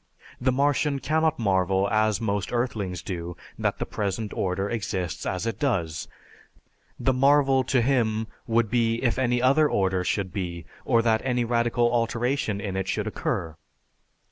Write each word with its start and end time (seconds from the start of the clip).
The 0.41 0.51
Martian 0.51 0.97
cannot 0.97 1.37
marvel 1.37 1.87
as 1.91 2.19
most 2.19 2.51
earthlings 2.51 3.03
do 3.03 3.37
that 3.59 3.77
the 3.77 3.85
present 3.85 4.33
order 4.33 4.67
exists 4.67 5.27
as 5.27 5.45
it 5.45 5.59
does; 5.59 6.07
the 6.99 7.13
marvel 7.13 7.63
to 7.65 7.83
him 7.83 8.25
would 8.47 8.71
be 8.71 8.95
if 9.03 9.19
any 9.19 9.43
other 9.43 9.69
order 9.69 10.03
should 10.03 10.33
be 10.33 10.65
or 10.85 11.03
that 11.03 11.21
any 11.23 11.45
radical 11.45 11.93
alteration 11.93 12.59
in 12.59 12.75
it 12.75 12.87
should 12.87 13.05
occur. 13.05 13.55